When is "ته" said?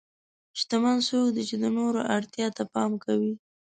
2.57-2.63